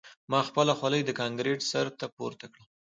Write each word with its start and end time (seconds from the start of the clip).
ما 0.31 0.39
خپله 0.47 0.73
خولۍ 0.79 1.01
د 1.05 1.11
کانکریټ 1.19 1.59
سر 1.71 1.85
ته 1.99 2.05
پورته 2.15 2.45
کړه 2.53 2.63